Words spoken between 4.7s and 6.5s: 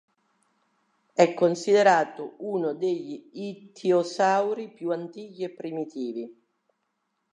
più antichi e primitivi.